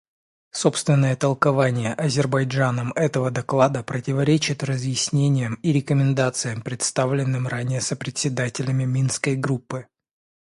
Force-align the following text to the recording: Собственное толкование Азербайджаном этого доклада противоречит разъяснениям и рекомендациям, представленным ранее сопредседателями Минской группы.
Собственное 0.49 1.15
толкование 1.15 1.93
Азербайджаном 1.93 2.91
этого 2.93 3.29
доклада 3.29 3.83
противоречит 3.83 4.63
разъяснениям 4.63 5.59
и 5.61 5.71
рекомендациям, 5.71 6.63
представленным 6.63 7.47
ранее 7.47 7.81
сопредседателями 7.81 8.85
Минской 8.85 9.35
группы. 9.35 9.85